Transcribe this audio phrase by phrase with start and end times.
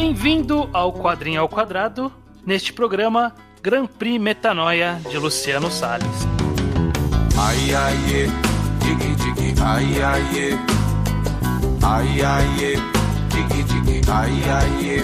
[0.00, 2.12] Bem-vindo ao Quadrinho ao Quadrado,
[2.46, 6.06] neste programa Grand Prix Metanoia de Luciano Salles.
[7.36, 8.28] Ai, ai, é.
[8.78, 10.50] Digi, digi, ai, ai, é.
[11.82, 12.76] Ai, ai, é.
[13.34, 15.02] Digi, digi, ai, ai, é.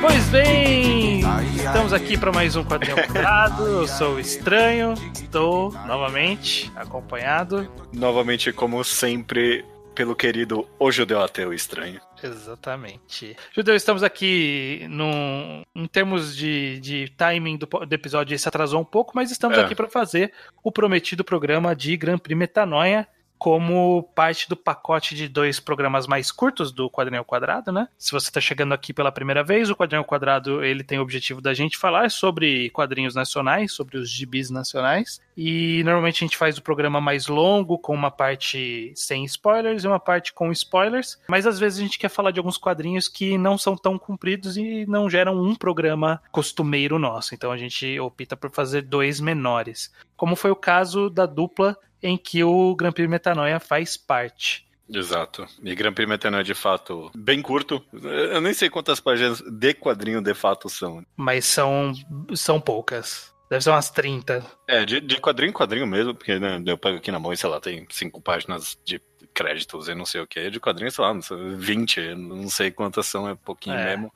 [0.00, 1.18] Pois bem,
[1.56, 3.66] estamos aqui para mais um Quadrinho ao Quadrado.
[3.66, 7.68] Eu sou o Estranho, estou novamente acompanhado.
[7.92, 9.64] Novamente, como sempre,
[9.96, 12.00] pelo querido O Judeu Ateu Estranho.
[12.26, 13.36] Exatamente.
[13.54, 18.84] Judeu, estamos aqui num, em termos de, de timing do, do episódio, esse atrasou um
[18.84, 19.62] pouco, mas estamos É.
[19.62, 23.06] aqui para fazer o prometido programa de Grand Prix Metanoia
[23.42, 27.88] como parte do pacote de dois programas mais curtos do Quadrinho Quadrado, né?
[27.98, 31.40] Se você está chegando aqui pela primeira vez, o Quadrinho Quadrado ele tem o objetivo
[31.40, 35.20] da gente falar sobre quadrinhos nacionais, sobre os gibis nacionais.
[35.36, 39.88] E normalmente a gente faz o programa mais longo, com uma parte sem spoilers e
[39.88, 41.18] uma parte com spoilers.
[41.26, 44.56] Mas às vezes a gente quer falar de alguns quadrinhos que não são tão compridos
[44.56, 47.34] e não geram um programa costumeiro nosso.
[47.34, 49.92] Então a gente opta por fazer dois menores.
[50.16, 54.66] Como foi o caso da dupla em que o Grand Prix Metanoia faz parte.
[54.88, 55.46] Exato.
[55.62, 57.82] E Grand Prix Metanoia é de fato bem curto.
[57.92, 61.04] Eu nem sei quantas páginas de quadrinho de fato são.
[61.16, 61.92] Mas são,
[62.34, 63.32] são poucas.
[63.48, 64.44] Deve ser umas 30.
[64.66, 67.36] É, de, de quadrinho em quadrinho mesmo, porque né, eu pego aqui na mão e
[67.36, 68.98] sei lá, tem cinco páginas de
[69.32, 70.50] créditos e não sei o que.
[70.50, 73.84] De quadrinho, sei lá, não sei, 20, não sei quantas são, é pouquinho É.
[73.96, 74.12] mesmo.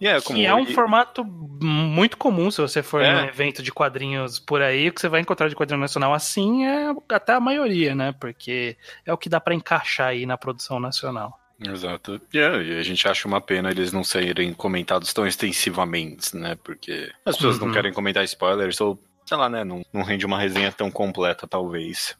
[0.00, 0.38] E é como.
[0.38, 3.12] Que é um e- formato muito comum se você for É.
[3.22, 4.88] num evento de quadrinhos por aí.
[4.88, 8.12] O que você vai encontrar de quadrinho nacional assim é até a maioria, né?
[8.20, 11.38] Porque é o que dá pra encaixar aí na produção nacional.
[11.60, 12.20] Exato.
[12.32, 16.56] E, é, e a gente acha uma pena eles não serem comentados tão extensivamente, né?
[16.62, 17.66] Porque as pessoas Uhum.
[17.66, 18.96] não querem comentar spoilers ou,
[19.26, 19.64] sei lá, né?
[19.64, 22.16] Não, não rende uma resenha tão completa, talvez.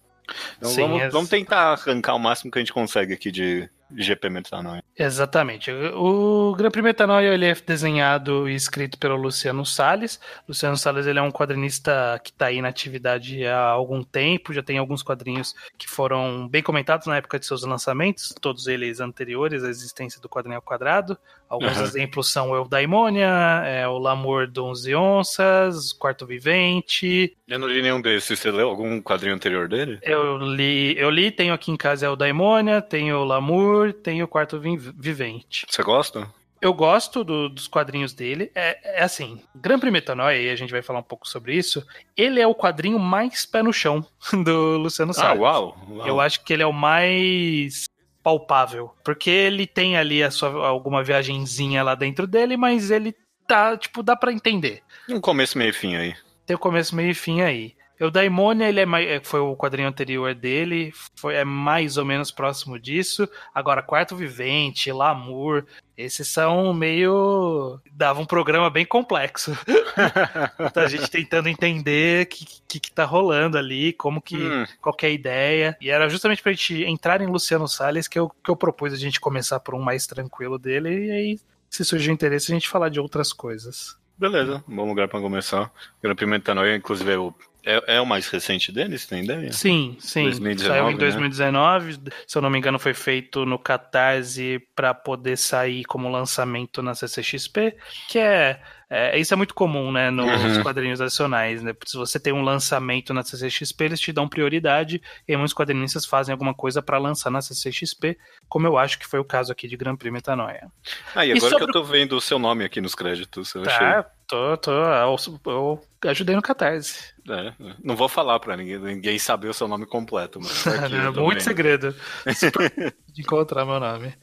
[0.57, 3.69] Então Sim, vamos, é- vamos tentar arrancar o máximo que a gente consegue aqui de
[3.97, 4.85] GP Metanoia.
[4.97, 5.71] Exatamente.
[5.73, 10.21] O Grand Prix Metanoia ele é desenhado e escrito pelo Luciano Salles.
[10.47, 14.63] Luciano Salles ele é um quadrinista que está aí na atividade há algum tempo, já
[14.63, 19.65] tem alguns quadrinhos que foram bem comentados na época de seus lançamentos, todos eles anteriores
[19.65, 21.17] à existência do quadrinho ao quadrado.
[21.49, 21.83] Alguns Uhum.
[21.85, 27.37] exemplos são o Eudaimonia, é, o Lamor do 11 Onças, Quarto Vivente.
[27.49, 28.39] Eu não li nenhum desses.
[28.39, 29.99] Você leu algum quadrinho anterior dele?
[30.03, 34.25] Eu li, eu li, tenho aqui em casa é o Daimonia, tenho o Lamur, tenho
[34.25, 35.65] o Quarto Vi- Vivente.
[35.69, 36.29] Você gosta?
[36.61, 38.51] Eu gosto do- dos quadrinhos dele.
[38.55, 41.87] É, é assim, Grand Prix Metanoia, e a gente vai falar um pouco sobre isso,
[42.17, 44.05] ele é o quadrinho mais pé no chão
[44.45, 45.41] do Luciano Ah, Salles.
[45.41, 45.77] uau!
[45.89, 46.07] uau.
[46.07, 47.85] Eu acho que ele é o mais
[48.29, 53.15] palpável, porque ele tem ali a sua, alguma viagenzinha lá dentro dele, mas ele
[53.47, 54.83] tá, tipo, dá pra entender.
[55.09, 56.15] Um começo, meio e fim aí.
[56.45, 57.75] Tem o começo, meio e fim aí.
[58.01, 62.05] O Daimonia, ele é mais, é, foi o quadrinho anterior dele, foi, é mais ou
[62.05, 63.29] menos próximo disso.
[63.53, 65.65] Agora, Quarto Vivente, Lamour,
[65.97, 67.81] esses são meio.
[67.93, 69.59] dava um programa bem complexo.
[70.59, 74.37] Muita gente tentando entender o que, que, que tá rolando ali, como que.
[74.37, 74.65] Hum.
[74.81, 75.77] qual que é a ideia.
[75.81, 78.97] E era justamente pra gente entrar em Luciano Salles que eu, que eu propus a
[78.97, 82.91] gente começar por um mais tranquilo dele, e aí, se surgir interesse, a gente falar
[82.91, 83.99] de outras coisas.
[84.17, 85.71] Beleza, bom lugar pra começar.
[86.03, 89.53] Grand Prix Metanoia, inclusive, o, é, é o mais recente deles, tem ideia?
[89.53, 90.25] Sim, sim.
[90.25, 90.99] 2019, Saiu em né?
[90.99, 91.99] 2019.
[92.27, 96.95] Se eu não me engano, foi feito no Catarse para poder sair como lançamento na
[96.95, 97.77] CCXP,
[98.09, 99.19] que é, é.
[99.19, 100.11] Isso é muito comum, né?
[100.11, 100.27] Nos
[100.57, 100.63] Uhum.
[100.63, 101.75] quadrinhos nacionais, né?
[101.85, 106.33] Se você tem um lançamento na CCXP, eles te dão prioridade e muitos quadrinistas fazem
[106.33, 108.17] alguma coisa para lançar na CCXP,
[108.49, 110.69] como eu acho que foi o caso aqui de Grand Prix Metanoia.
[111.15, 113.55] Ah, e E agora sobre que eu tô vendo o seu nome aqui nos créditos,
[113.55, 114.71] eu Tá, tô, tô.
[114.71, 115.81] Eu, eu
[116.11, 117.13] ajudei no Catarse.
[117.35, 117.49] Achei.
[117.49, 121.25] É, não vou falar pra ninguém, ninguém saber o seu nome completo, mas aqui, tô
[121.25, 121.95] Muito segredo.
[123.13, 124.15] De encontrar meu nome.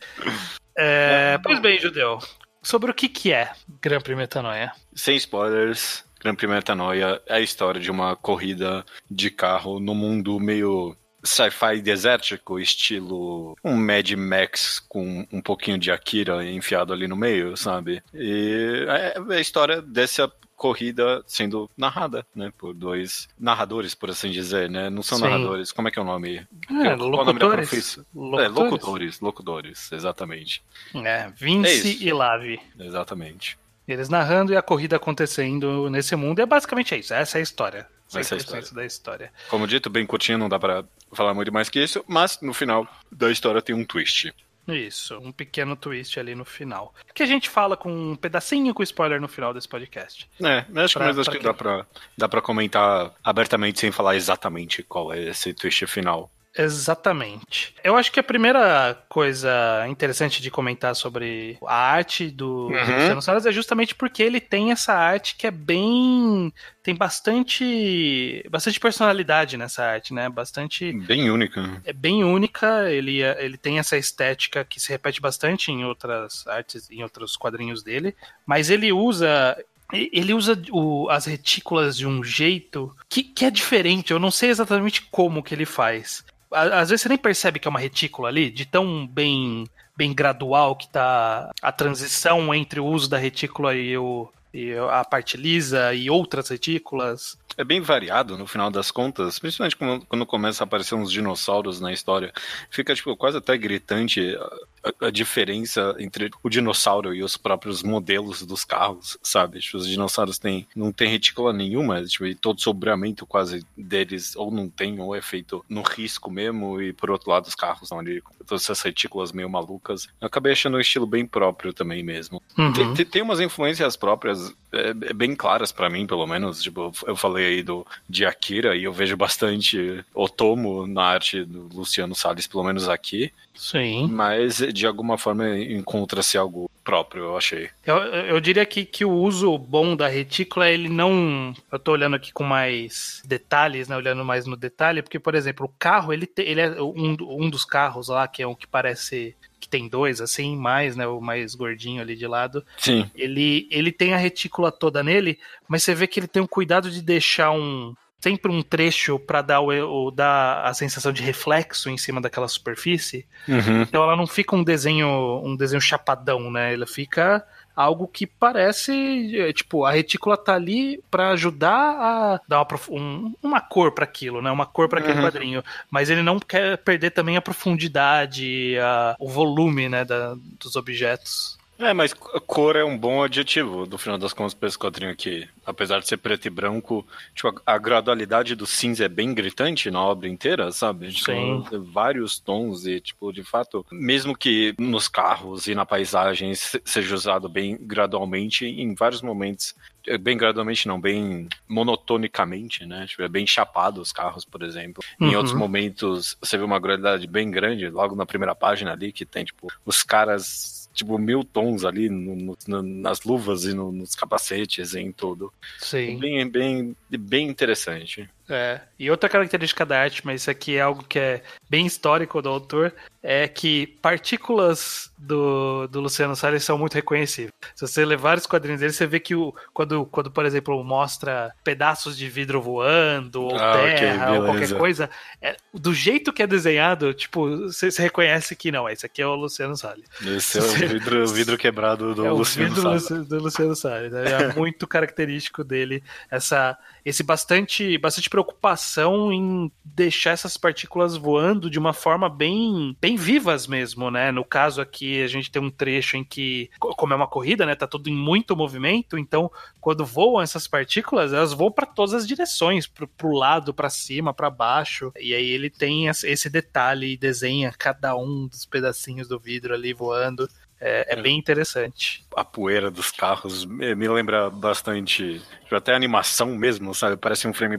[0.77, 2.19] É, pois bem, Judeu.
[2.61, 3.51] Sobre o que, que é
[3.81, 4.71] Grand Prix Metanoia?
[4.95, 10.40] Sem spoilers, Grand Prix Metanoia é a história de uma corrida de carro no mundo
[10.40, 17.16] meio sci-fi desértico, estilo um Mad Max com um pouquinho de Akira enfiado ali no
[17.16, 18.01] meio, sabe?
[18.13, 24.31] E é é a história dessa corrida sendo narrada, né, por dois narradores, por assim
[24.31, 24.89] dizer, né?
[24.89, 25.25] Não são Sim.
[25.25, 26.37] narradores, como é que é o nome?
[26.37, 27.69] É, Qual é o nome da locutores.
[27.69, 28.05] profissão?
[28.39, 29.19] É, Locutores.
[29.19, 30.63] locutores, exatamente.
[30.93, 32.03] É, É Vince isso.
[32.03, 32.59] e Lave.
[32.79, 33.57] Exatamente.
[33.87, 36.39] Eles narrando e a corrida acontecendo nesse mundo.
[36.41, 37.13] E basicamente é isso.
[37.13, 37.87] Essa é a história.
[38.07, 38.72] Essa a 100% história.
[38.73, 39.34] da história.
[39.49, 42.87] Como dito, bem curtinho, não dá pra falar muito mais que isso, mas no final
[43.11, 44.34] da história tem um twist.
[44.67, 46.93] Isso, um pequeno twist ali no final.
[47.13, 50.28] Que a gente fala com um pedacinho com spoiler no final desse podcast.
[50.43, 51.85] É, acho Pra- que acho que dá pra,
[52.17, 56.31] dá pra comentar abertamente sem falar exatamente qual é esse twist final.
[56.57, 57.75] Exatamente.
[57.84, 63.22] Eu acho que a primeira coisa interessante de comentar sobre a arte do, uhum.
[63.22, 66.53] Salles é justamente porque ele tem essa arte que é bem.
[66.81, 68.46] tem bastante.
[68.49, 70.29] bastante personalidade nessa arte, né?
[70.29, 70.93] Bastante.
[70.93, 71.81] Bem única.
[71.84, 72.90] É bem única.
[72.90, 77.84] Ele, ele tem essa estética que se repete bastante em outras artes, em outros quadrinhos
[77.84, 78.16] dele.
[78.46, 79.58] Mas ele usa
[79.93, 84.11] ele usa o, as retículas de um jeito que, que, é diferente.
[84.11, 87.70] Eu não sei exatamente como que ele faz às vezes você nem percebe que é
[87.70, 89.66] uma retícula ali, de tão bem
[89.97, 95.06] bem gradual que tá a transição entre o uso da retícula e, o, e a
[95.06, 100.26] parte lisa e outras retículas é bem variado no final das contas, principalmente quando, quando
[100.26, 102.34] começa a aparecer uns dinossauros na história.
[102.70, 104.38] Fica tipo, quase até gritante
[104.85, 109.59] a, a, diferença entre o dinossauro e os próprios modelos dos carros, sabe?
[109.59, 114.52] Tipo, os dinossauros têm, não tem retícula nenhuma, tipo, e todo sobramento quase deles ou
[114.52, 118.22] não tem, ou é feito no risco mesmo, e por outro lado os carros ali
[118.22, 120.08] com todas essas retículas meio malucas.
[120.22, 122.41] Eu acabei achando um estilo bem próprio também mesmo.
[122.58, 122.73] Uhum.
[122.73, 126.61] Tem, tem, tem, umas influências próprias, é, é bem claras para mim, pelo menos.
[126.61, 131.70] Tipo, eu falei aí do, de Akira, e eu vejo bastante Otomo na arte do
[131.73, 133.32] Luciano Salles, pelo menos aqui.
[133.55, 134.08] Sim.
[134.08, 137.69] Mas de alguma forma encontra-se algo próprio, eu achei.
[137.85, 141.53] Eu, eu diria que, que o uso bom da retícula, ele não.
[141.72, 143.95] Eu tô olhando aqui com mais detalhes, né?
[143.95, 147.49] Olhando mais no detalhe, porque, por exemplo, o carro, ele, te, ele é um, um
[147.49, 151.07] dos carros lá, que é um que parece que tem dois, assim, mais, né?
[151.07, 152.63] O mais gordinho ali de lado.
[152.77, 153.09] Sim.
[153.16, 155.39] Ele, ele tem a retícula toda nele,
[155.69, 157.95] mas você vê que ele tem um cuidado de deixar um.
[158.25, 162.47] Sempre um trecho para dar, o, o, dar a sensação de reflexo em cima daquela
[162.47, 163.23] superfície.
[163.47, 163.83] Uhum.
[163.83, 166.73] Então ela não fica um desenho um desenho chapadão, né?
[166.73, 167.45] Ela fica
[167.75, 173.35] algo que parece, é, tipo, a retícula tá ali para ajudar a dar uma, um,
[173.43, 174.49] uma cor para aquilo, né?
[174.49, 175.25] Uma cor para aquele uhum.
[175.25, 180.75] quadrinho, mas ele não quer perder também a profundidade, a, o volume, né, da, dos
[180.75, 181.59] objetos.
[181.77, 185.47] É, mas cor é um bom adjetivo, no final das contas, para esse quadrinho aqui.
[185.66, 190.01] Apesar de ser preto e branco, tipo, a, gradualidade do cinza é bem gritante na
[190.01, 191.11] obra inteira, sabe?
[191.11, 191.63] Tipo, Sim.
[191.91, 197.49] Vários tons e, tipo, de fato, mesmo que nos carros e na paisagem seja usado
[197.49, 199.75] bem gradualmente, em vários momentos
[200.07, 203.05] é, bem gradualmente, não, bem monotonicamente, né?
[203.07, 205.03] Tipo, é bem chapado os carros, por exemplo.
[205.19, 205.29] Uhum.
[205.29, 209.25] Em outros momentos, você vê uma gradualidade bem grande, logo na primeira página ali, que
[209.25, 214.16] tem, tipo, os caras tipo, mil tons ali no, no, nas luvas e no, nos
[214.16, 215.53] capacetes e em tudo.
[215.78, 216.18] Sim.
[216.18, 218.28] Bem, bem, bem interessante.
[218.50, 218.80] É.
[218.97, 222.50] E outra característica da arte, mas isso aqui é algo que é bem histórico do
[222.50, 227.52] autor, é que partículas do, do Luciano Salles são muito reconhecíveis.
[227.74, 231.52] Se você levar os quadrinhos dele, você vê que o, quando, quando, por exemplo, mostra
[231.64, 235.09] pedaços de vidro voando, ou ah, terra, okay, ou qualquer coisa,
[235.42, 239.28] é, do jeito que é desenhado, tipo, você, você reconhece que não, esse aqui é
[239.28, 240.06] o Luciano Salles.
[240.24, 243.28] Esse é o vidro, vidro quebrado do é Luciano Salles.
[243.28, 244.14] do Luciano Salles.
[244.14, 251.79] É muito característico dele essa, esse bastante, bastante preocupação em deixar essas partículas voando de
[251.79, 254.29] uma forma bem, bem vivas mesmo, né?
[254.29, 257.75] No caso aqui, a gente tem um trecho em que, como é uma corrida, né?
[257.75, 262.27] Tá tudo em muito movimento, então quando voam essas partículas, elas voam para todas as
[262.27, 265.13] direções, pro, pro lado, para cima, para baixo.
[265.18, 269.94] E aí ele tem esse detalhe e desenha cada um dos pedacinhos do vidro ali
[269.94, 270.46] voando.
[270.80, 272.25] É, é, bem interessante.
[272.36, 277.15] A poeira dos carros me lembra bastante, até a animação mesmo, sabe?
[277.15, 277.77] Parece um frame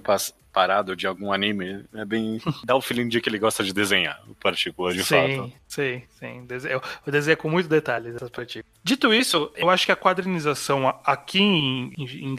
[0.57, 1.85] parado de algum anime.
[1.93, 2.41] É bem.
[2.65, 5.53] dá o feeling de que ele gosta de desenhar partículas, de sim, fato.
[5.69, 6.47] Sim, sim.
[6.65, 8.65] Eu, eu desenho com muito detalhes essas partículas.
[8.83, 12.37] Dito isso, eu acho que a quadrinização aqui em, em, em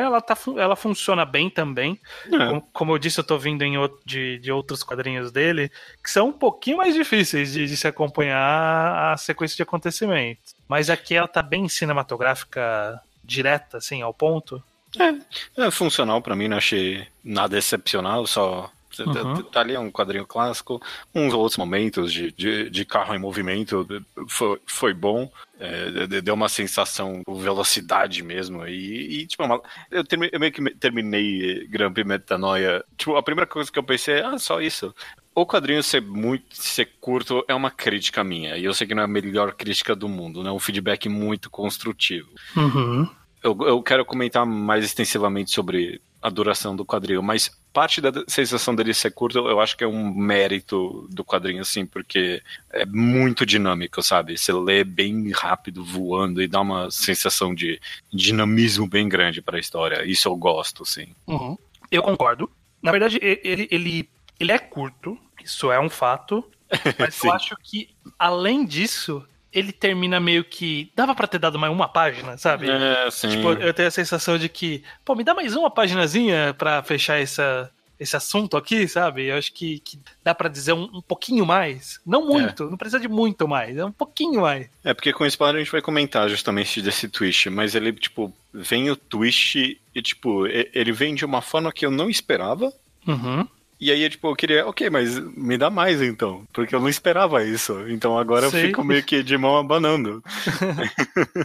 [0.00, 2.00] ela, tá, ela funciona bem também.
[2.24, 2.30] É.
[2.30, 3.74] Como, como, eu disse, eu tô vindo em,
[4.06, 5.70] de, de outros quadrinhos dele,
[6.02, 10.54] que são um pouquinho mais difíceis de, de se acompanhar a sequência de acontecimentos.
[10.66, 14.62] Mas aqui ela tá bem cinematográfica, direta, assim, ao ponto.
[14.98, 19.42] É, é funcional para mim, não achei nada excepcional, só Uhum.
[19.44, 20.82] Tá ali é um quadrinho clássico.
[21.14, 23.86] Uns outros momentos de, de, de carro em movimento
[24.28, 25.30] foi, foi bom.
[25.58, 28.66] É, deu uma sensação de velocidade mesmo.
[28.66, 32.84] E, e tipo, uma, eu, termi, eu, meio que terminei Grand Prix Metanoia.
[32.96, 34.94] Tipo, a primeira coisa que eu pensei é, ah, só isso.
[35.34, 38.56] O quadrinho ser muito ser curto é uma crítica minha.
[38.56, 40.50] E eu sei que não é a melhor crítica do mundo, né?
[40.50, 42.28] Um feedback muito construtivo.
[42.56, 43.08] Uhum
[43.42, 48.74] eu, eu quero comentar mais extensivamente sobre a duração do quadrinho, mas parte da sensação
[48.74, 53.46] dele ser curto eu acho que é um mérito do quadrinho, assim, porque é muito
[53.46, 54.36] dinâmico, sabe?
[54.36, 57.80] Você lê bem rápido, voando, e dá uma sensação de
[58.12, 60.04] dinamismo bem grande para a história.
[60.04, 61.14] Isso eu gosto, sim.
[61.26, 61.56] Uhum.
[61.90, 62.50] Eu concordo.
[62.82, 66.44] Na verdade, ele, ele, ele é curto, Isso é um fato.
[66.98, 70.90] Mas eu acho que, além disso, ele termina meio que.
[70.94, 72.70] Dava pra ter dado mais uma página, sabe?
[72.70, 73.30] É, sim.
[73.30, 77.20] Tipo, eu tenho a sensação de que, pô, me dá mais uma paginazinha pra fechar
[77.20, 79.26] essa, esse assunto aqui, sabe?
[79.26, 82.00] Eu acho que, que dá pra dizer um, um pouquinho mais.
[82.06, 84.68] Não muito, não precisa de muito mais, é um pouquinho mais.
[84.82, 88.32] É, porque com o spoiler a gente vai comentar justamente desse twist, mas ele, tipo,
[88.54, 92.72] vem o twist e, tipo, ele vem de uma forma que eu não esperava.
[93.06, 93.46] Uhum.
[93.80, 97.42] E aí, tipo, eu queria, ok, mas me dá mais então, porque eu não esperava
[97.42, 97.88] isso.
[97.88, 100.22] Então agora eu fico meio que de mão abanando.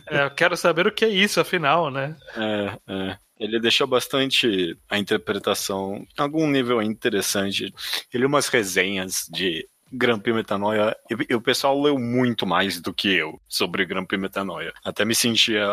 [0.08, 2.16] É, eu quero saber o que é isso, afinal, né?
[2.36, 3.18] É, é.
[3.40, 7.74] Ele deixou bastante a interpretação, em algum nível interessante.
[8.14, 10.96] Ele umas resenhas de Grand Prix Metanoia,
[11.30, 14.74] e, o pessoal leu muito mais do que eu sobre Grand Prix Metanoia.
[14.84, 15.66] Até me sentia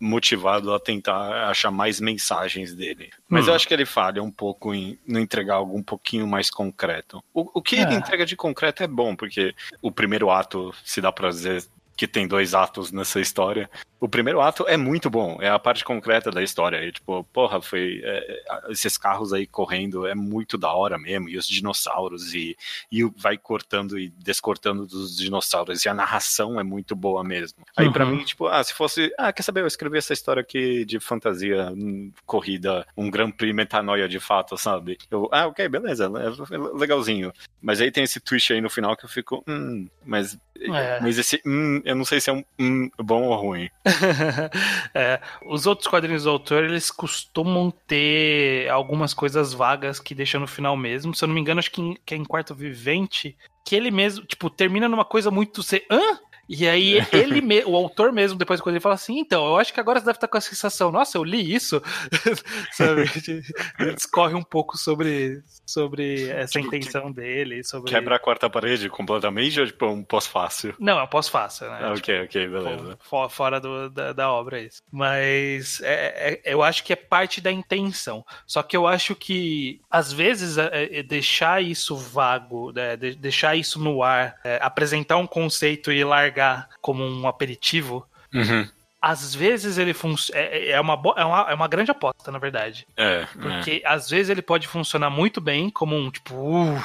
[0.00, 3.10] motivado a tentar achar mais mensagens dele.
[3.28, 3.50] Mas Hum.
[3.50, 7.22] eu acho que ele falha um pouco em não entregar algo um pouquinho mais concreto.
[7.34, 7.96] O, o que ele É.
[7.96, 11.64] entrega de concreto é bom, porque o primeiro ato, se dá pra dizer
[11.96, 13.68] que tem dois atos nessa história,
[14.00, 16.82] o primeiro ato é muito bom, é a parte concreta da história.
[16.84, 18.00] E, tipo, porra, foi.
[18.02, 22.56] é, é, esses carros aí correndo é muito da hora mesmo, e os dinossauros, e,
[22.90, 27.64] e vai cortando e descortando dos dinossauros, e a narração é muito boa mesmo.
[27.76, 28.16] Aí, pra Uhum.
[28.16, 29.12] mim, tipo, ah, se fosse.
[29.18, 29.60] Ah, quer saber?
[29.60, 34.56] Eu escrevi essa história aqui de fantasia, hum, corrida, um Grand Prix metanoia de fato,
[34.58, 34.98] sabe?
[35.10, 37.32] Eu, ah, ok, beleza, é- é legalzinho.
[37.60, 40.36] Mas aí tem esse twist aí no final que eu fico, hum, mas.
[40.70, 41.00] É.
[41.00, 43.68] Mas esse, hum, eu não sei se é um hum bom ou ruim.
[44.94, 50.46] É, os outros quadrinhos do autor, eles costumam ter algumas coisas vagas que deixam no
[50.46, 51.14] final mesmo.
[51.14, 53.90] Se eu não me engano, acho que, em, que é em Quarto Vivente, que ele
[53.90, 55.62] mesmo, tipo, termina numa coisa muito...
[55.62, 56.18] Você, Hã?
[56.48, 59.72] E aí ele, me- o autor mesmo, depois quando ele fala assim, então, eu acho
[59.72, 61.80] que agora você deve estar com a sensação, nossa, eu li isso,
[62.72, 63.02] sabe?
[63.78, 67.90] Ele discorre um pouco sobre, sobre essa Tipo, que- intenção dele, sobre...
[67.90, 70.74] Quebra a quarta parede completamente ou tipo um pós-fácil?
[70.78, 71.78] Não, é um pós-fácil, né?
[71.82, 72.98] Ah, ok, ok, beleza.
[73.00, 74.82] Fo- Fora do- da, da obra, isso.
[74.90, 78.24] Mas é- é- eu acho que é parte da intenção.
[78.46, 83.56] Só que eu acho que, às vezes, é- é deixar isso vago, né, de- deixar
[83.56, 86.31] isso no ar, é, apresentar um conceito e largar
[86.80, 88.66] como um aperitivo, Uhum.
[89.00, 90.40] às vezes ele funciona.
[90.40, 92.86] É, é, uma é, uma, é uma grande aposta, na verdade.
[92.96, 93.26] É, é.
[93.26, 96.34] Porque às vezes ele pode funcionar muito bem como um tipo.
[96.34, 96.82] Uh,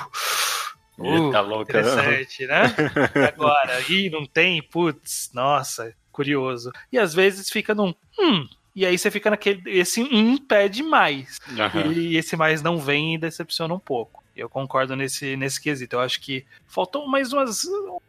[0.98, 1.64] uh, Eita louca.
[1.80, 2.64] interessante, né?
[3.34, 6.72] Agora, ih, não tem, putz, nossa, curioso.
[6.92, 11.40] E às vezes fica num, hum, e aí você fica naquele, esse hum pede mais.
[11.58, 11.92] Aham.
[11.94, 14.24] E esse mais não vem e decepciona um pouco.
[14.38, 15.96] Eu concordo nesse, nesse quesito.
[15.96, 17.64] Eu acho que faltou mais umas.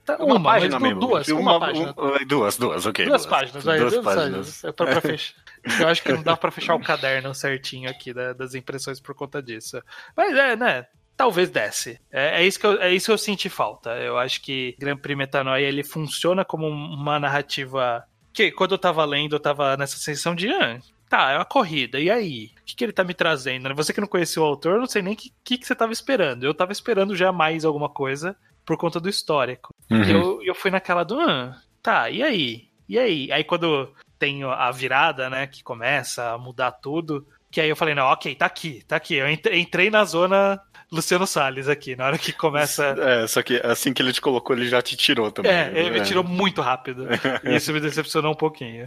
[0.05, 1.01] tá, Uma, página mas mesmo.
[1.01, 1.95] Duas, Uma- uma, página.
[1.97, 3.07] um- duas, duas, ok.
[3.07, 4.27] Duas páginas, vai, duas duas páginas.
[4.31, 4.65] páginas.
[4.65, 5.35] É pra, pra fechar.
[5.81, 9.15] Eu acho que não dá pra fechar o caderno certinho aqui da- das impressões por
[9.15, 9.83] conta disso.
[10.17, 10.87] Mas é, né?
[11.17, 12.01] Talvez desse.
[12.13, 13.91] É, é isso que eu, é isso que eu senti falta.
[13.97, 19.05] Eu acho que Grand Prix Metanoia ele funciona como uma narrativa que quando eu tava
[19.05, 22.51] lendo, eu tava nessa sensação de ah, tá, é uma corrida, e aí?
[22.61, 23.69] O que, que ele tá me trazendo?
[23.69, 23.75] né?
[23.75, 25.75] Você que não conhecia o autor, eu não sei nem o que, que, que você
[25.75, 26.45] tava esperando.
[26.45, 29.75] Eu tava esperando já mais alguma coisa por conta do histórico.
[29.91, 30.05] Uhum.
[30.05, 32.69] Eu, eu fui naquela do, ah, tá, e aí?
[32.89, 33.33] E aí?
[33.33, 37.95] Aí quando tem a virada, né, que começa a mudar tudo, que aí eu falei,
[37.95, 39.15] não, ok, tá aqui, tá aqui.
[39.15, 40.61] Eu entre- entrei na zona
[40.91, 42.95] Luciano Salles aqui, na hora que começa.
[42.99, 45.51] É, só que assim que ele te colocou, ele já te tirou também.
[45.53, 47.07] É, ele me tirou muito rápido.
[47.45, 48.85] E isso me decepcionou um pouquinho.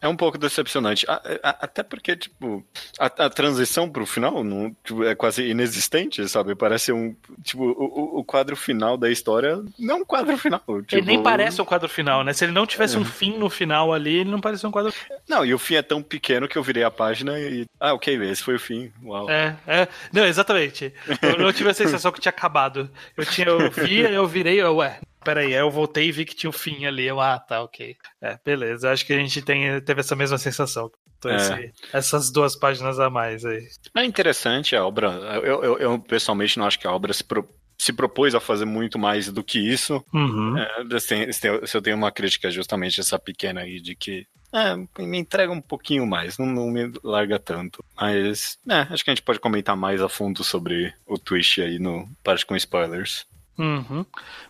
[0.00, 1.06] É um pouco decepcionante.
[1.08, 2.64] A- a- Até porque, tipo,
[2.98, 6.54] a, a transição pro final não, tipo, é quase inexistente, sabe?
[6.54, 7.16] Parece um.
[7.42, 10.62] Tipo, o, o- quadro final da história não é um quadro final.
[10.68, 12.32] Ele tipo- nem parece um quadro final, né?
[12.34, 14.92] Se ele não tivesse um fim no final ali, ele não parecia um quadro
[15.28, 17.64] Não, e o fim é tão pequeno que eu virei a página e.
[17.80, 18.92] Ah, ok, esse foi o fim.
[19.02, 19.28] Uau.
[19.30, 19.88] É, é.
[20.12, 20.92] Não, exatamente.
[21.22, 22.90] Eu não tive a sensação que tinha acabado.
[23.16, 26.34] Eu tinha, eu vi, eu virei, eu, ué, peraí, aí eu voltei e vi que
[26.34, 27.04] tinha o fim ali.
[27.06, 27.96] Eu, ah, tá, ok.
[28.20, 28.86] É, beleza.
[28.88, 30.90] Eu acho que a gente tem, teve essa mesma sensação.
[31.18, 31.36] Então, É.
[31.36, 33.66] esse- essas duas páginas a mais aí.
[33.96, 35.08] É interessante a obra.
[35.44, 37.48] Eu, eu, eu, pessoalmente não acho que a obra se, pro-
[37.78, 40.04] se propôs a fazer muito mais do que isso.
[40.12, 40.58] Uhum.
[40.58, 44.76] É, se, se- se eu tenho uma crítica justamente essa pequena aí de que é,
[45.02, 47.82] me entrega um pouquinho mais, não, não me larga tanto.
[47.96, 51.78] Mas é, acho que a gente pode comentar mais a fundo sobre o twist aí
[51.78, 53.24] no parte com spoilers.
[53.58, 54.04] Uhum.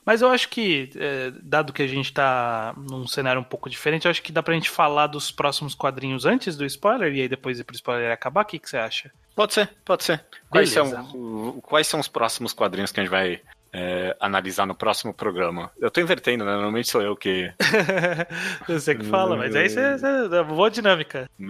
[0.05, 4.05] Mas eu acho que, é, dado que a gente tá num cenário um pouco diferente,
[4.05, 7.29] eu acho que dá pra gente falar dos próximos quadrinhos antes do spoiler e aí
[7.29, 8.43] depois ir pro spoiler acabar.
[8.43, 9.11] O que, que você acha?
[9.35, 10.25] Pode ser, pode ser.
[10.51, 10.97] Quais Beleza.
[10.97, 13.41] são, quais são os próximos quadrinhos que a gente vai
[13.73, 15.71] é, analisar no próximo programa.
[15.81, 16.53] Eu tô invertendo, né?
[16.53, 17.53] Normalmente sou eu que.
[18.69, 19.97] você que fala, mas aí você.
[19.97, 21.29] você boa dinâmica.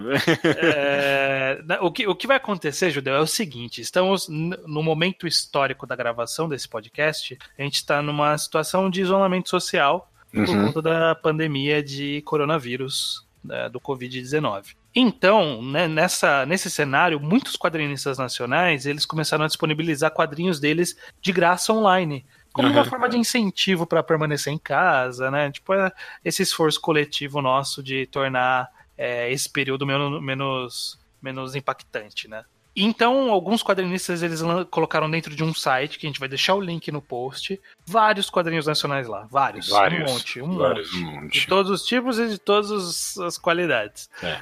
[0.61, 5.85] é, o, que, o que vai acontecer, Judeu, é o seguinte: estamos no momento histórico
[5.85, 10.65] da gravação desse podcast, a gente está numa situação de isolamento social por uhum.
[10.65, 14.75] conta da pandemia de coronavírus, né, do Covid-19.
[14.95, 21.31] Então, né, nessa, nesse cenário, muitos quadrinistas nacionais eles começaram a disponibilizar quadrinhos deles de
[21.31, 22.75] graça online, como uhum.
[22.75, 25.51] uma forma de incentivo para permanecer em casa, né?
[25.51, 25.91] Tipo, é
[26.23, 32.45] esse esforço coletivo nosso de tornar é, esse período menos, menos, menos impactante, né?
[32.75, 36.61] Então, alguns quadrinistas eles colocaram dentro de um site, que a gente vai deixar o
[36.61, 39.27] link no post, vários quadrinhos nacionais lá.
[39.29, 39.69] Vários.
[39.69, 41.03] vários um monte, um vários, monte.
[41.03, 41.39] Um monte.
[41.41, 44.09] De todos os tipos e de todas as qualidades.
[44.23, 44.41] É.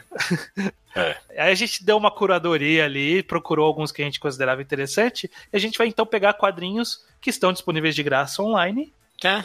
[0.95, 1.17] é.
[1.31, 5.57] Aí a gente deu uma curadoria ali, procurou alguns que a gente considerava interessante, e
[5.57, 9.41] a gente vai então pegar quadrinhos que estão disponíveis de graça online é.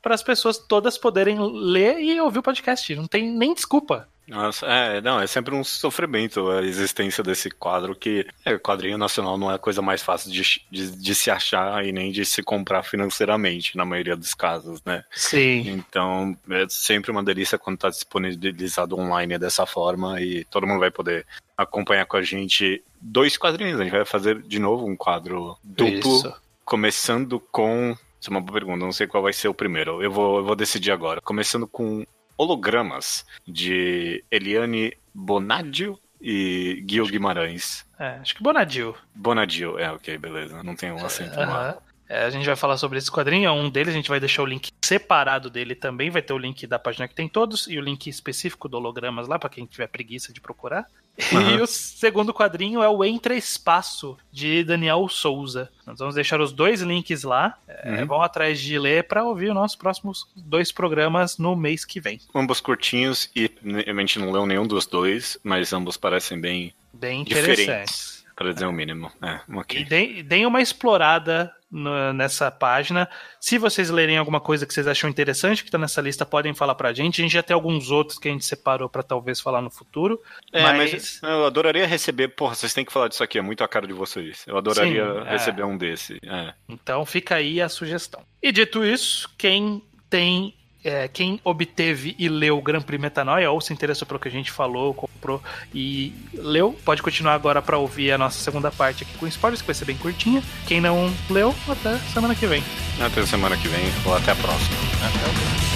[0.00, 2.94] para as pessoas todas poderem ler e ouvir o podcast.
[2.94, 4.08] Não tem nem desculpa.
[4.28, 9.38] Nossa, é, não, é sempre um sofrimento a existência desse quadro, que é, quadrinho nacional
[9.38, 12.42] não é a coisa mais fácil de, de, de, se achar e nem de se
[12.42, 15.02] comprar financeiramente, na maioria dos casos, né?
[15.10, 15.70] Sim.
[15.70, 20.90] Então, é sempre uma delícia quando está disponibilizado online dessa forma e todo mundo vai
[20.90, 23.80] poder acompanhar com a gente dois quadrinhos.
[23.80, 26.34] A gente vai fazer de novo um quadro duplo, Isso.
[26.64, 27.96] começando com.
[28.20, 30.02] Isso é uma boa pergunta, não sei qual vai ser o primeiro.
[30.02, 31.20] Eu vou, eu vou decidir agora.
[31.20, 32.04] Começando com
[32.38, 37.84] Hologramas, de Eliane Bonadio e Gil Guimarães.
[37.98, 38.94] É, acho que Bonadio.
[39.14, 40.62] Bonadio, é, ok, beleza.
[40.62, 41.76] Não tem um acento lá.
[42.08, 44.42] É, a gente vai falar sobre esse quadrinho, é um deles, a gente vai deixar
[44.42, 47.76] o link separado dele também, vai ter o link da página que tem todos e
[47.76, 50.86] o link específico do hologramas lá para quem tiver preguiça de procurar.
[51.32, 51.56] Uhum.
[51.56, 55.68] E o segundo quadrinho é o Entre Espaço de Daniel Souza.
[55.84, 57.58] Nós vamos deixar os dois links lá.
[57.66, 58.06] É, uhum.
[58.06, 62.20] Vão atrás de ler para ouvir os nossos próximos dois programas no mês que vem.
[62.34, 63.50] Ambos curtinhos e
[63.86, 68.17] a gente não leu nenhum dos dois, mas ambos parecem bem bem interessantes.
[68.38, 69.10] Para dizer o mínimo.
[69.20, 69.84] É, okay.
[69.90, 73.08] E deem uma explorada no, nessa página.
[73.40, 76.76] Se vocês lerem alguma coisa que vocês acham interessante que está nessa lista, podem falar
[76.76, 77.20] pra gente.
[77.20, 80.22] A gente já tem alguns outros que a gente separou para talvez falar no futuro.
[80.52, 80.92] É, mas...
[80.92, 81.20] mas...
[81.20, 82.28] eu adoraria receber.
[82.28, 84.44] Porra, vocês têm que falar disso aqui, é muito a cara de vocês.
[84.46, 85.30] Eu adoraria Sim, é.
[85.32, 86.20] receber um desse.
[86.24, 86.54] É.
[86.68, 88.22] Então fica aí a sugestão.
[88.40, 90.54] E dito isso, quem tem
[90.88, 94.30] é, quem obteve e leu o Grand Prix Metanoia ou se interessou pelo que a
[94.30, 95.42] gente falou, comprou
[95.74, 99.66] e leu, pode continuar agora para ouvir a nossa segunda parte aqui com spoilers, que
[99.66, 100.42] vai ser bem curtinha.
[100.66, 102.62] Quem não leu, até semana que vem.
[103.00, 104.76] Até semana que vem, ou até a próxima.
[105.04, 105.67] Até o próximo.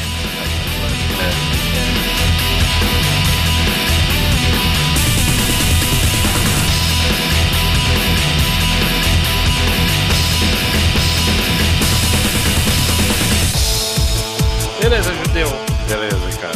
[14.92, 15.48] Beleza, judeu.
[15.88, 16.52] Beleza, cara.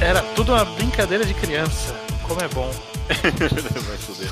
[0.00, 1.92] Era tudo uma brincadeira de criança.
[2.22, 2.70] Como é bom.
[3.88, 4.30] Vai foder.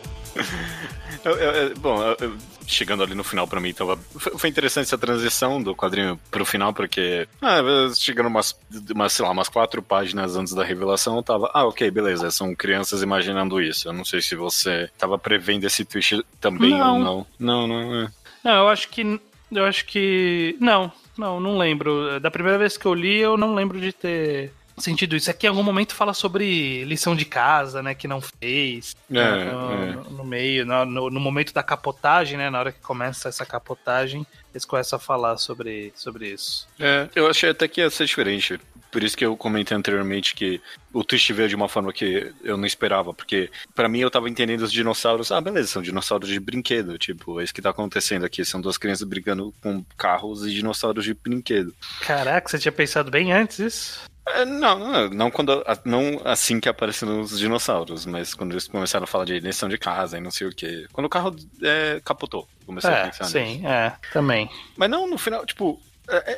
[1.22, 5.62] eu, eu, bom, eu, chegando ali no final para mim, tava, foi interessante essa transição
[5.62, 7.60] do quadrinho pro final, porque ah,
[7.94, 8.58] chegando umas,
[8.94, 12.54] umas, sei lá, umas quatro páginas antes da revelação, eu tava, ah, ok, beleza, são
[12.54, 13.86] crianças imaginando isso.
[13.86, 16.94] Eu não sei se você tava prevendo esse twist também não.
[16.94, 17.26] ou não.
[17.38, 18.08] Não, não, é.
[18.42, 19.20] Não, eu acho que.
[19.52, 20.56] Eu acho que.
[20.60, 22.18] Não, não, não lembro.
[22.18, 25.30] Da primeira vez que eu li, eu não lembro de ter sentido isso.
[25.30, 28.96] Aqui em algum momento fala sobre lição de casa, né, que não fez.
[29.10, 30.10] É, né, no, é.
[30.10, 34.64] no, meio, no, no, momento da capotagem, né, na hora que começa essa capotagem, eles
[34.64, 36.66] começam a falar sobre, sobre isso.
[36.78, 38.58] É, eu achei até que ia ser diferente.
[38.90, 40.60] Por isso que eu comentei anteriormente que
[40.92, 44.28] o twist veio de uma forma que eu não esperava, porque para mim eu tava
[44.28, 48.24] entendendo os dinossauros, ah, beleza, são dinossauros de brinquedo, tipo, é isso que tá acontecendo
[48.24, 51.74] aqui, são duas crianças brigando com carros e dinossauros de brinquedo.
[52.00, 54.10] Caraca, você tinha pensado bem antes isso?
[54.28, 59.04] É, não, não, não, quando, não assim que apareceram os dinossauros, mas quando eles começaram
[59.04, 60.86] a falar de lição de casa e não sei o que.
[60.92, 63.66] Quando o carro é, capotou, comecei é, a pensar sim, nisso.
[63.66, 64.48] é, também.
[64.76, 65.80] Mas não, no final, tipo,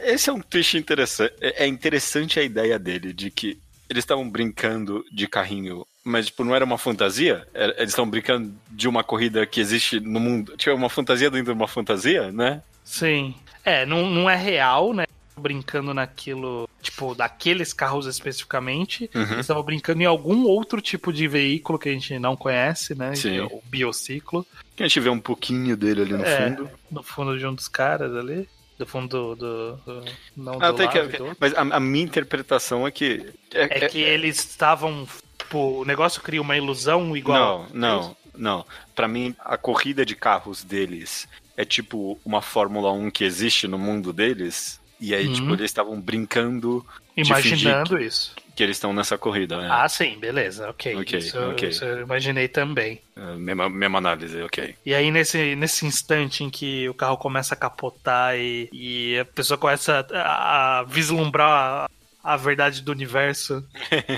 [0.04, 1.34] esse é um twist interessante.
[1.40, 3.58] É interessante a ideia dele, de que
[3.88, 7.46] eles estavam brincando de carrinho, mas tipo, não era uma fantasia?
[7.54, 10.56] Eles estão brincando de uma corrida que existe no mundo.
[10.56, 12.62] Tipo, uma fantasia dentro de uma fantasia, né?
[12.84, 13.34] Sim.
[13.64, 15.04] É, não, não é real, né?
[15.38, 19.10] Brincando naquilo, tipo, daqueles carros especificamente.
[19.14, 19.22] Uhum.
[19.22, 23.14] Eles estavam brincando em algum outro tipo de veículo que a gente não conhece, né?
[23.14, 23.38] Sim.
[23.38, 24.46] É o biociclo.
[24.74, 26.70] Que a gente vê um pouquinho dele ali no é, fundo.
[26.90, 29.76] No fundo de um dos caras ali do fundo do.
[29.76, 30.04] do
[30.36, 33.32] não ah, do lado, que, do mas a, a, minha interpretação é que.
[33.52, 35.06] É, é que é, eles estavam.
[35.38, 37.66] Tipo, o negócio cria uma ilusão igual.
[37.72, 38.66] Não, não, não.
[38.94, 43.78] Para mim, a corrida de carros deles é tipo uma Fórmula 1 que existe no
[43.78, 44.80] mundo deles.
[45.00, 45.34] E aí, Uhum.
[45.34, 48.34] tipo, eles estavam brincando Imaginando isso.
[48.56, 49.68] que eles estão nessa corrida, né?
[49.70, 50.96] Ah, sim, beleza, ok.
[50.96, 51.68] Ok, isso, ok.
[51.68, 53.00] isso eu imaginei também.
[53.16, 54.74] É, mesma, mesma análise, ok.
[54.84, 59.24] E aí, nesse, nesse instante em que o carro começa a capotar e, e a
[59.24, 61.90] pessoa começa a, a vislumbrar a,
[62.34, 63.64] a verdade do universo,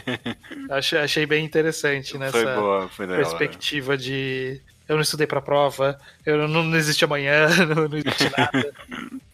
[0.70, 3.22] achei, achei bem interessante nessa Foi boa, foi legal.
[3.24, 4.60] perspectiva de.
[4.86, 8.72] Eu não estudei pra prova, eu não, não existe amanhã, não, não existe nada.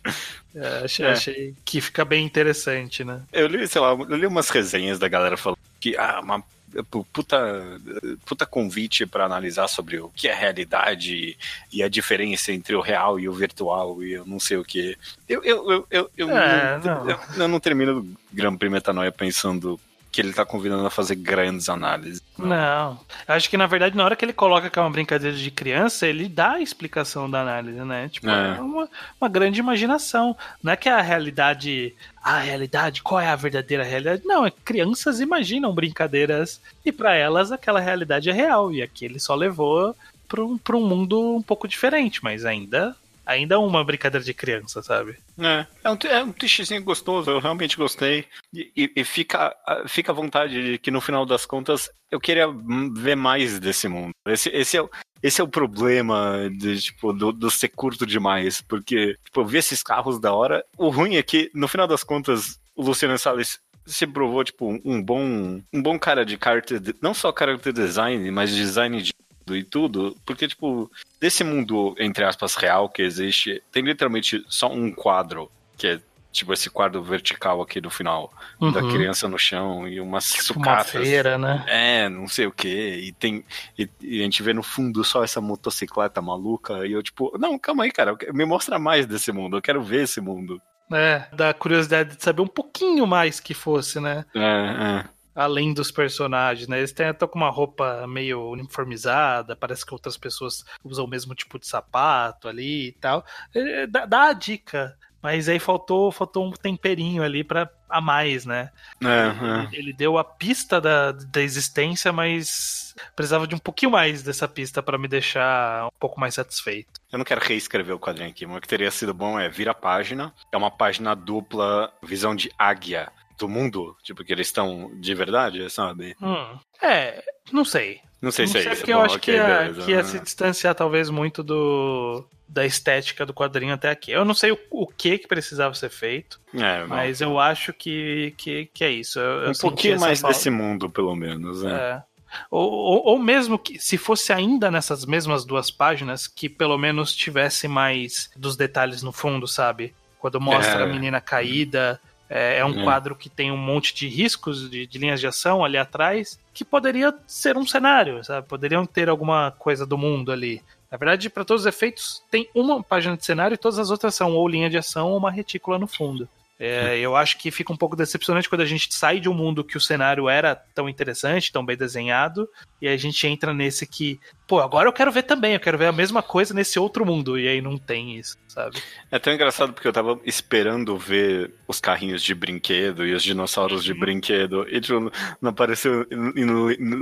[0.55, 1.11] É, achei, É.
[1.13, 3.23] achei que fica bem interessante, né?
[3.33, 6.43] Eu li, sei lá, eu li umas resenhas da galera falando que, ah, uma
[6.91, 7.81] pu- puta,
[8.27, 11.37] puta convite pra analisar sobre o que é realidade
[11.73, 14.97] e a diferença entre o real e o virtual e eu não sei o que.
[15.29, 17.11] Eu, eu, eu, eu, eu, É, não, não.
[17.11, 19.79] eu, eu não termino o Grand Prix Metanoia pensando
[20.11, 22.23] que ele tá convidando a fazer grandes análises.
[22.37, 22.99] Não.
[23.29, 25.51] Eu acho que na verdade, na hora que ele coloca que é uma brincadeira de
[25.51, 28.09] criança, ele dá a explicação da análise, né?
[28.09, 28.57] Tipo, É.
[28.57, 28.88] é, uma,
[29.20, 30.37] uma grande imaginação.
[30.62, 31.94] Não é que a realidade.
[32.23, 34.23] A realidade, qual é a verdadeira realidade?
[34.25, 38.73] Não, é que crianças imaginam brincadeiras e pra elas aquela realidade é real.
[38.73, 39.94] E aqui ele só levou
[40.29, 42.94] pra um, pra um mundo um pouco diferente, mas ainda.
[43.31, 45.16] Ainda é uma brincadeira de criança, sabe?
[45.38, 48.25] É, é um, é um gostoso, eu realmente gostei.
[48.53, 49.55] E, e- e fica,
[49.87, 52.49] fica à vontade de que no final das contas eu queria
[52.97, 54.11] ver mais desse mundo.
[54.27, 54.90] Esse, esse, é, o-
[55.23, 58.61] esse é o problema de, tipo, do, do ser curto demais.
[58.62, 60.64] Porque, tipo, eu vi esses carros da hora.
[60.77, 65.01] O ruim é que, no final das contas, o Luciano Salles se provou, tipo, um
[65.01, 69.12] bom, um bom cara de character, não só character design, mas design de
[69.48, 74.92] e tudo, porque, tipo, desse mundo, entre aspas, real que existe, tem literalmente só um
[74.92, 76.00] quadro, que é,
[76.31, 78.33] tipo, esse quadro vertical aqui do final,
[78.72, 78.88] da Uhum.
[78.90, 80.92] criança no chão e umas Tipo uma sucatas.
[80.92, 81.64] feira, né?
[81.66, 83.44] É, não sei o que, e tem.
[83.79, 87.59] E, e a gente vê no fundo só essa motocicleta maluca, e eu, tipo, não,
[87.59, 90.61] calma aí, cara, me mostra mais desse mundo, eu quero ver esse mundo.
[90.92, 94.24] É, dá curiosidade de saber um pouquinho mais que fosse, né?
[94.35, 95.05] É, é.
[95.35, 96.79] Além dos personagens, né?
[96.79, 101.35] Eles têm até com uma roupa meio uniformizada, parece que outras pessoas usam o mesmo
[101.35, 103.25] tipo de sapato ali e tal.
[103.55, 108.47] É, Dá, dá a dica, mas aí faltou, faltou um temperinho ali para a mais,
[108.47, 108.71] né?
[109.03, 114.23] É, Ele, ele deu a pista da, da existência, mas precisava de um pouquinho mais
[114.23, 117.01] dessa pista para me deixar um pouco mais satisfeito.
[117.11, 119.73] Eu não quero reescrever o quadrinho aqui, mas o que teria sido bom é vira
[119.73, 120.33] a página.
[120.53, 125.68] É uma página dupla, visão de águia do mundo, tipo, que eles estão de verdade,
[125.70, 126.14] sabe?
[126.20, 127.22] Hum, é,
[127.53, 128.00] não sei.
[128.22, 128.81] Não sei não se é sei, isso.
[128.83, 129.83] porque Bom, eu acho ok, que, ia, beleza.
[129.83, 134.11] que ia se distanciar talvez muito do da estética do quadrinho até aqui.
[134.11, 138.35] Eu não sei o, o que que precisava ser feito, É, mas eu acho que,
[138.37, 139.20] que, que é isso.
[139.20, 140.37] Eu, eu um senti pouquinho mais falta.
[140.37, 141.72] desse mundo, pelo menos, né?
[141.72, 142.03] É.
[142.50, 147.14] Ou, ou, ou mesmo que se fosse ainda nessas mesmas duas páginas, que pelo menos
[147.14, 149.94] tivesse mais dos detalhes no fundo, sabe?
[150.18, 150.83] Quando mostra É.
[150.83, 152.00] a menina caída,
[152.31, 152.85] é, é um É.
[152.85, 156.64] quadro que tem um monte de riscos de, de linhas de ação ali atrás, que
[156.64, 158.47] poderia ser um cenário, sabe?
[158.47, 160.62] Poderiam ter alguma coisa do mundo ali.
[160.90, 164.14] Na verdade, para todos os efeitos, tem uma página de cenário e todas as outras
[164.14, 166.29] são ou linha de ação ou uma retícula no fundo.
[166.62, 169.64] É, eu acho que fica um pouco decepcionante quando a gente sai de um mundo
[169.64, 172.47] que o cenário era tão interessante, tão bem desenhado,
[172.83, 175.87] e a gente entra nesse que, pô, agora eu quero ver também, eu quero ver
[175.87, 178.83] a mesma coisa nesse outro mundo, e aí não tem isso, sabe?
[179.09, 183.85] É tão engraçado porque eu tava esperando ver os carrinhos de brinquedo e os dinossauros
[183.85, 186.45] de brinquedo e tipo, não apareceu em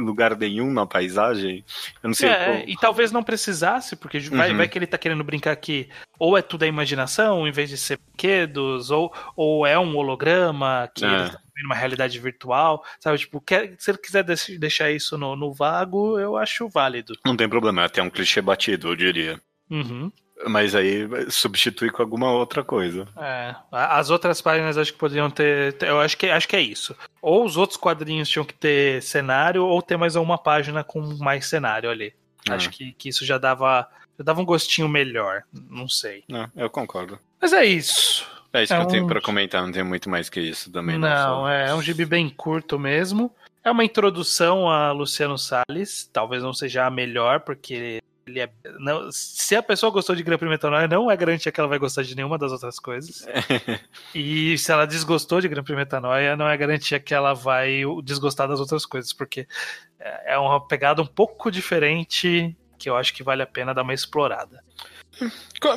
[0.05, 1.65] lugar nenhum na paisagem.
[2.03, 2.29] Eu não sei.
[2.29, 4.59] É, pô, e talvez não precisasse, porque vai, Uhum.
[4.59, 7.79] vai que ele tá querendo brincar que ou é tudo a imaginação, em vez de
[7.79, 11.09] ser brinquedos, ou, ou é um holograma, que É.
[11.09, 13.18] ele tá vivendo uma realidade virtual, sabe?
[13.18, 17.14] Tipo, quer, se ele quiser deix- deixar isso no, no vago, eu acho válido.
[17.25, 19.40] Não tem problema, é até um clichê batido, eu diria.
[19.71, 20.11] Uhum.
[20.47, 23.09] Mas aí substitui com alguma outra coisa.
[23.16, 26.97] É, as outras páginas acho que poderiam ter, eu acho que acho que é isso.
[27.21, 31.47] Ou os outros quadrinhos tinham que ter cenário, ou ter mais uma página com mais
[31.47, 32.14] cenário ali.
[32.49, 32.53] É.
[32.53, 35.42] Acho que, que isso já dava, já dava um gostinho melhor.
[35.53, 36.23] Não sei.
[36.29, 37.18] Não, eu concordo.
[37.42, 38.25] Mas é isso.
[38.53, 40.71] É isso É que eu tenho um- pra comentar, não tem muito mais que isso
[40.73, 40.99] também.
[40.99, 41.09] Não,
[41.43, 43.31] só- é um gibi bem curto mesmo.
[43.63, 46.09] É uma introdução a Luciano Salles.
[46.13, 48.49] Talvez não seja a melhor, porque ele é.
[48.79, 51.79] Não, se a pessoa gostou de Gran Prix Metanoia, não é garantia que ela vai
[51.79, 53.27] gostar de nenhuma das outras coisas.
[54.15, 58.49] E se ela desgostou de Gran Prix Metanoia, não é garantia que ela vai desgostar
[58.49, 59.47] das outras coisas, porque
[60.01, 63.83] é é uma pegada um pouco diferente que eu acho que vale a pena dar
[63.83, 64.63] uma explorada.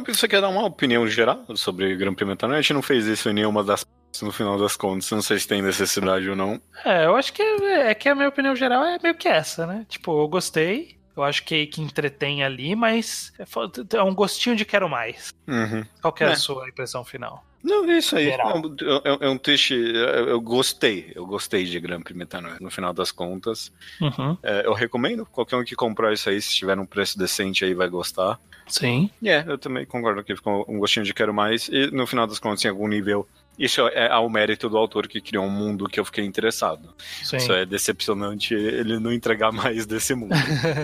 [0.07, 2.59] Você quer dar uma opinião geral sobre Grand Prix Metanoia?
[2.59, 3.85] A gente não fez isso em nenhuma das
[4.21, 5.09] no final das contas.
[5.11, 6.61] Não sei se tem necessidade ou não.
[6.83, 9.65] É, eu acho que é, é que a minha opinião geral é meio que essa,
[9.65, 9.85] né?
[9.87, 14.63] Tipo, eu gostei, Eu acho que que entretém ali, mas é é um gostinho de
[14.65, 15.33] quero mais.
[15.47, 15.83] Uhum.
[16.01, 16.31] Qual que é, É.
[16.31, 17.43] a sua impressão final?
[17.63, 18.29] Não, é isso aí.
[18.29, 19.73] É um, é- é um teste.
[19.73, 21.11] Eu eu gostei.
[21.15, 23.71] Eu gostei de Grand Prix Metanoia, no final das contas.
[24.01, 24.37] Uhum.
[24.41, 25.25] É, eu recomendo.
[25.25, 28.39] Qualquer um que comprar isso aí, se tiver um preço decente aí, vai gostar.
[28.67, 29.09] Sim.
[29.23, 31.67] É, eu também concordo que ficou um gostinho de quero mais.
[31.67, 33.27] E no final das contas, em algum nível.
[33.59, 36.89] Isso é ao mérito do autor que criou um mundo que eu fiquei interessado.
[37.21, 37.37] Sim.
[37.37, 40.33] Isso é decepcionante ele não entregar mais desse mundo.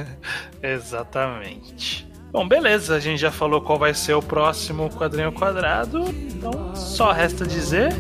[0.62, 2.08] Exatamente.
[2.32, 7.12] Bom, beleza, a gente já falou qual vai ser o próximo quadrinho quadrado, então só
[7.12, 7.94] resta dizer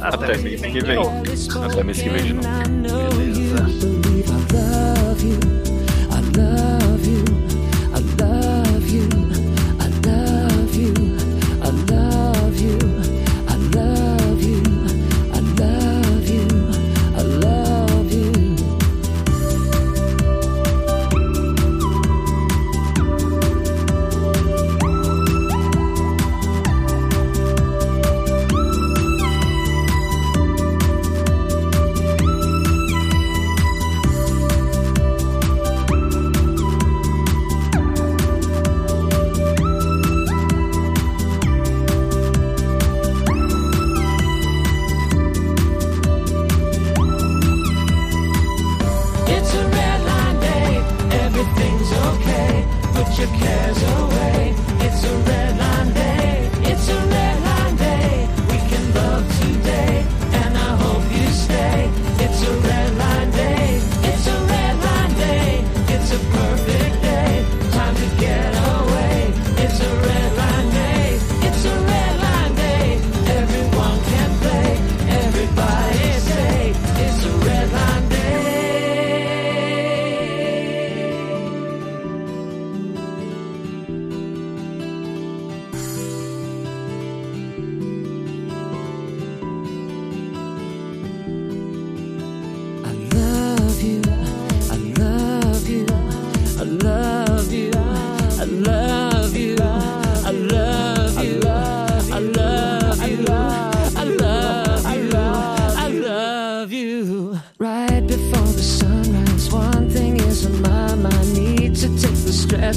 [0.00, 0.98] até, Até mês que vem.
[1.64, 2.48] Até mês que vem de novo.
[2.82, 3.58] Beleza.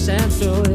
[0.02, 0.71] sensual